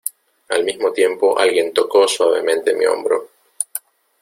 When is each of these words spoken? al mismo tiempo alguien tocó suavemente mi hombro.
al 0.49 0.63
mismo 0.63 0.91
tiempo 0.91 1.37
alguien 1.37 1.71
tocó 1.75 2.07
suavemente 2.07 2.73
mi 2.73 2.87
hombro. 2.87 3.29